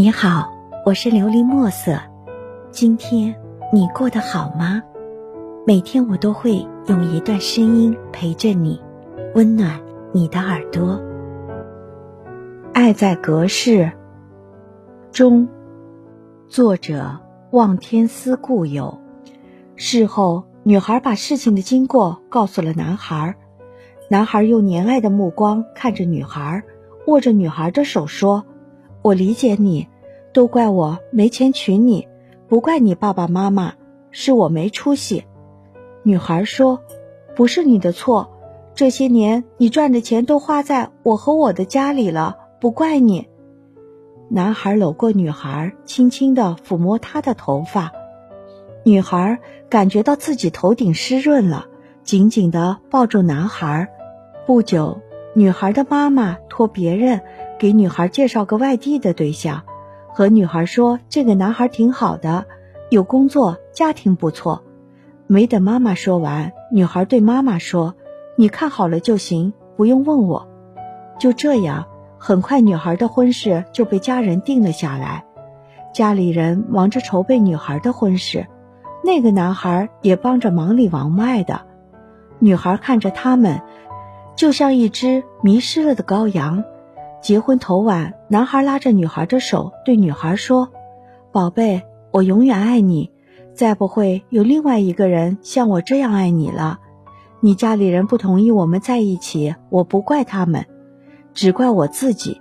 [0.00, 0.50] 你好，
[0.86, 2.00] 我是琉璃墨色。
[2.70, 3.34] 今天
[3.70, 4.82] 你过得好吗？
[5.66, 8.80] 每天我都会用一段声音陪着你，
[9.34, 9.78] 温暖
[10.10, 10.98] 你的耳朵。
[12.72, 13.92] 爱在隔世
[15.12, 15.46] 中，
[16.48, 17.20] 作者
[17.50, 18.98] 望天思故友。
[19.76, 23.36] 事后，女孩把事情的经过告诉了男孩。
[24.08, 26.62] 男孩用怜爱的目光看着女孩，
[27.06, 28.46] 握着女孩的手说。
[29.02, 29.88] 我理解你，
[30.34, 32.06] 都怪我没钱娶你，
[32.48, 33.72] 不怪你爸爸妈妈，
[34.10, 35.24] 是我没出息。
[36.02, 36.80] 女孩说
[37.34, 38.30] ：“不是你的错，
[38.74, 43.28] 这些年你赚的钱都花在我和我的家里了，不怪你。”
[44.28, 47.92] 男孩搂过女孩，轻轻地抚摸她的头发，
[48.84, 49.38] 女孩
[49.70, 51.66] 感觉到自己头顶湿润了，
[52.02, 53.88] 紧紧地抱住男孩。
[54.46, 55.00] 不久，
[55.34, 57.22] 女孩的妈妈托别人。
[57.60, 59.64] 给女孩介绍个外地的对象，
[60.14, 62.46] 和女孩说这个男孩挺好的，
[62.88, 64.64] 有工作，家庭不错。
[65.26, 67.94] 没等妈妈说完，女孩对妈妈说
[68.38, 70.48] ：“你看好了就行，不用问我。”
[71.20, 71.84] 就这样，
[72.16, 75.26] 很快女孩的婚事就被家人定了下来。
[75.92, 78.46] 家里人忙着筹备女孩的婚事，
[79.04, 81.60] 那个男孩也帮着忙里忙外的。
[82.38, 83.60] 女孩看着他们，
[84.34, 86.64] 就像一只迷失了的羔羊。
[87.22, 90.70] 结婚头晚，男孩拉着女孩的手，对女孩说
[91.32, 91.82] ：“宝贝，
[92.12, 93.10] 我永远爱你，
[93.54, 96.80] 再不会有另外一个人像我这样爱你了。
[97.40, 100.66] 你家里人不同意我们在一起，我不怪他们，
[101.34, 102.40] 只怪我自己。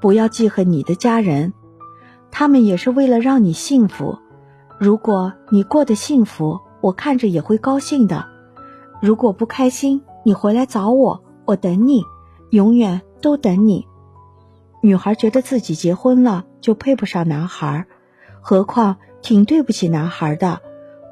[0.00, 1.52] 不要记恨你的家人，
[2.30, 4.16] 他们也是为了让你幸福。
[4.78, 8.24] 如果你过得幸福，我看着也会高兴的；
[9.02, 12.04] 如果不开心，你回来找我，我等你，
[12.50, 13.88] 永远都等你。”
[14.82, 17.86] 女孩觉得自己结婚了就配不上男孩，
[18.40, 20.60] 何况挺对不起男孩的。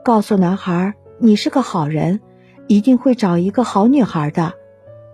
[0.02, 2.20] 告诉男孩：“你是个好人，
[2.66, 4.54] 一定会找一个好女孩的。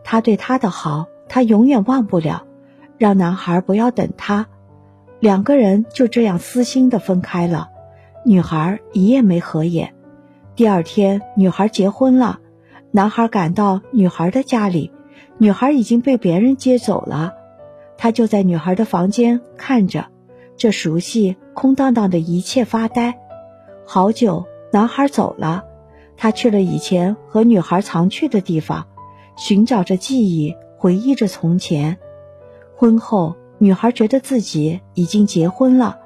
[0.05, 2.47] 他对她的好，他永远忘不了。
[2.97, 4.47] 让男孩不要等他。”
[5.19, 7.71] 两个人就这样撕心的分开了。
[8.25, 9.95] 女孩一夜没合眼。
[10.55, 12.39] 第二天，女孩结婚了，
[12.93, 14.93] 男孩赶到女孩的家里，
[15.39, 17.35] 女孩已经被别人接走了。
[17.97, 20.07] 他就在女孩的房间看着
[20.57, 23.19] 这熟悉空荡荡的一切发呆，
[23.87, 24.47] 好久。
[24.73, 25.63] 男孩走了，
[26.17, 28.89] 他去了以前和女孩常去的地方，
[29.37, 31.99] 寻找着记忆，回忆着从前。
[32.75, 35.99] 婚后，女孩觉得自己已经结婚了，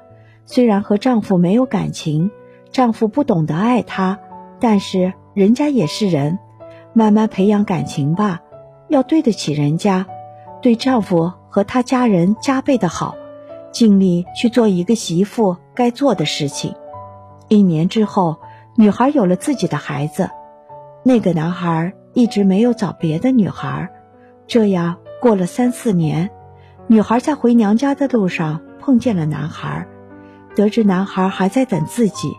[0.45, 2.29] 虽然和丈夫没有感情，
[2.71, 4.19] 丈夫不懂得爱她，
[4.59, 6.37] 但是人家也是人，
[6.93, 8.41] 慢慢培养感情吧，
[8.87, 10.05] 要对得起人家，
[10.61, 11.33] 对丈夫。
[11.49, 13.15] 和他家人加倍的好，
[13.71, 16.75] 尽力去做一个媳妇该做的事情。
[17.47, 18.37] 一年之后，
[18.75, 20.29] 女孩有了自己的孩子，
[21.03, 23.89] 那个男孩一直没有找别的女孩。
[24.47, 26.29] 这样过了三四年，
[26.87, 29.87] 女孩在回娘家的路上碰见了男孩，
[30.55, 32.35] 得知男孩还在等自己，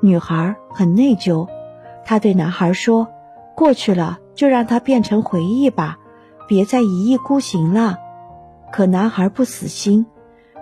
[0.00, 1.48] 女孩很内疚。
[2.04, 3.08] 她对男孩说
[3.56, 5.98] ：“过去了就让它变成回忆吧，
[6.46, 7.98] 别再一意孤行了。”
[8.72, 10.06] 可男孩不死心，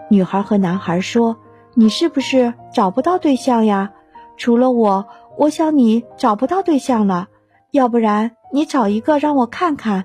[0.09, 1.37] 女孩和男孩说
[1.75, 3.93] ：“你是不是找不到对象呀？
[4.37, 5.07] 除了我，
[5.39, 7.29] 我想你找不到对象了。
[7.71, 10.05] 要不然你找一个让我看看。”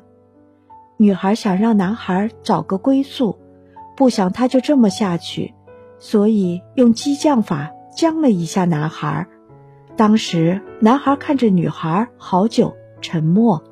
[0.97, 3.37] 女孩想让男孩找个归宿，
[3.95, 5.53] 不想他就这么下去，
[5.97, 9.27] 所以用激将法将了一下男孩。
[9.95, 13.63] 当时男孩看着女孩好久，沉默。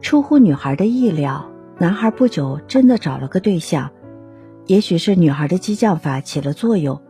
[0.00, 1.50] 出乎女孩的意料。
[1.84, 3.90] 男孩不久真的找了个对象，
[4.64, 7.02] 也许是女孩的激将法起了作用，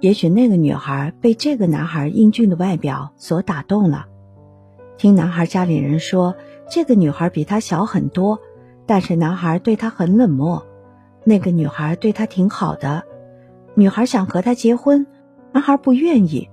[0.00, 4.04] 也许那个女孩被这个男孩英俊的外表所打动了。
[4.98, 6.34] 听男孩家里人说，
[6.70, 8.38] 这个女孩比他小很多，
[8.84, 10.66] 但是男孩对她很冷漠。
[11.24, 13.04] 那个女孩对他挺好的，
[13.76, 15.06] 女孩想和他结婚，
[15.52, 16.50] 男孩不愿意。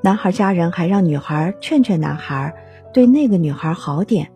[0.00, 2.54] 男孩家人还让女孩劝劝男孩，
[2.94, 4.32] 对那个女孩好点。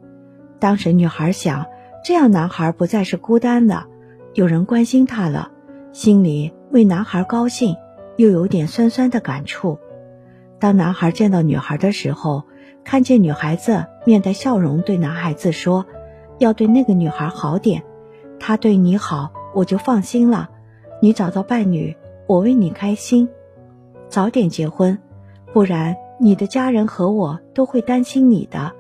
[0.59, 1.65] 当时女孩想。
[2.07, 3.83] 这样，男孩不再是孤单的，
[4.33, 5.51] 有人关心他了，
[5.93, 7.75] 心里为男孩高兴，
[8.15, 9.81] 又有点酸酸的感触。
[10.61, 12.45] 当男孩见到女孩的时候，
[12.85, 15.85] 看见女孩子面带笑容，对男孩子说
[16.39, 17.83] ：“要对那个女孩好点，
[18.39, 20.49] 她对你好，我就放心了。
[21.03, 21.97] 你找到伴侣，
[22.29, 23.29] 我为你开心。
[24.09, 24.97] 早点结婚，
[25.53, 28.75] 不然你的家人和我都会担心你的。”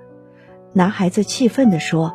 [0.72, 2.14] 男孩子气愤地说。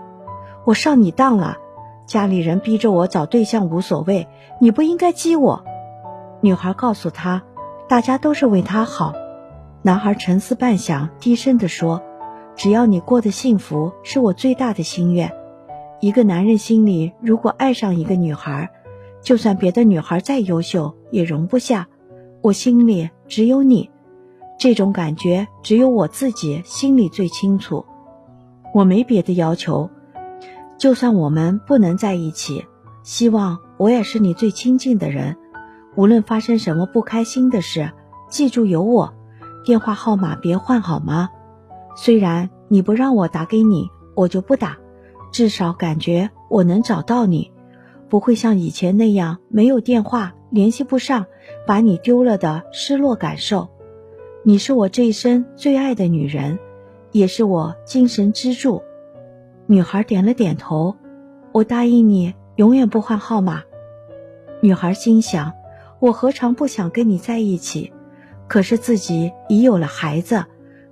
[0.65, 1.57] 我上你当了，
[2.05, 4.27] 家里人逼着我找对象无所谓，
[4.59, 5.63] 你不应该激我。
[6.41, 7.43] 女孩告诉他，
[7.89, 9.13] 大家都是为他好。
[9.81, 12.01] 男孩沉思半晌，低声地说
[12.55, 15.31] ：“只要你过得幸福，是我最大的心愿。
[15.99, 18.69] 一个男人心里如果爱上一个女孩，
[19.21, 21.87] 就算别的女孩再优秀，也容不下。
[22.41, 23.89] 我心里只有你，
[24.59, 27.85] 这种感觉只有我自己心里最清楚。
[28.73, 29.89] 我没别的要求，
[30.81, 32.65] 就算我们不能在一起，
[33.03, 35.37] 希望我也是你最亲近的人。
[35.95, 37.91] 无论发生什么不开心的事，
[38.31, 39.13] 记住有我。”
[39.63, 41.29] 电话号码别换好吗？
[41.95, 44.79] 虽然你不让我打给你，我就不打，
[45.31, 47.51] 至少感觉我能找到你，
[48.09, 51.27] 不会像以前那样没有电话联系不上，
[51.67, 53.69] 把你丢了的失落感受。
[54.43, 56.57] 你是我这一生最爱的女人，
[57.11, 58.81] 也是我精神支柱。
[59.71, 60.97] 女孩点了点头，
[61.53, 63.63] 我答应你永远不换号码。
[64.61, 65.53] 女孩心想，
[66.01, 67.93] 我何尝不想跟你在一起？
[68.49, 70.43] 可是自己已有了孩子，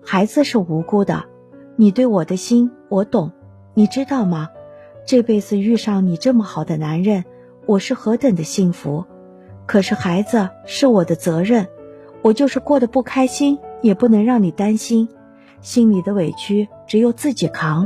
[0.02, 1.26] 孩子是无辜的。
[1.76, 3.34] 你对我的心我懂，
[3.74, 4.48] 你知道吗？
[5.06, 7.26] 这辈子遇上你这么好的男人，
[7.66, 9.04] 我是何等的幸福。
[9.66, 11.68] 可是孩子是我的责任，
[12.22, 15.10] 我就是过得不开心，也不能让你担心，
[15.60, 17.86] 心里的委屈只有自己扛。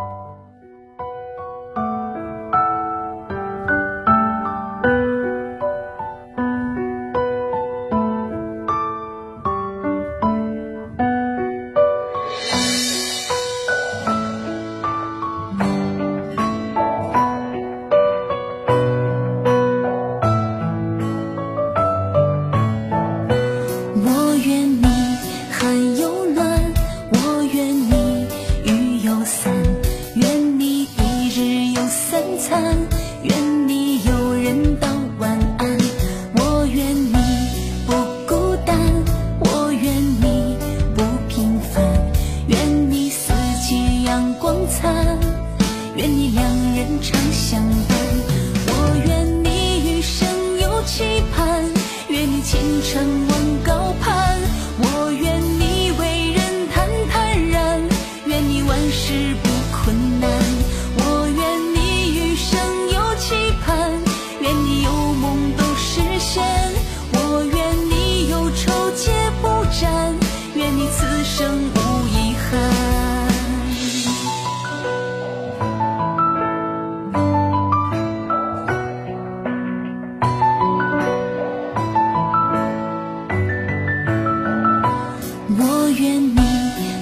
[85.63, 86.39] 我愿你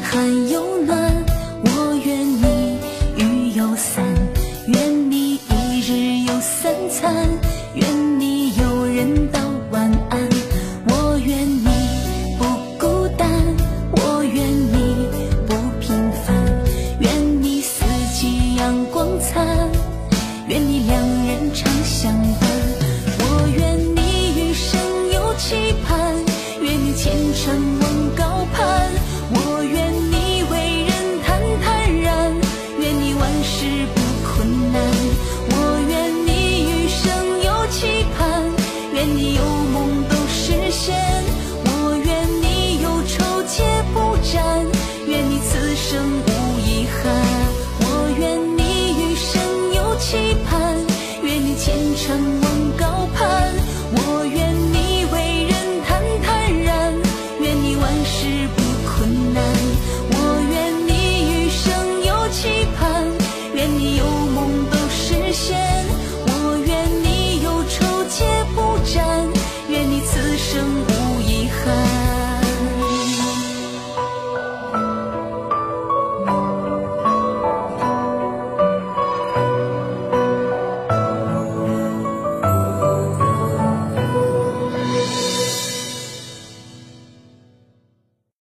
[0.04, 0.20] 还
[0.52, 0.59] 有
[34.80, 35.39] 是。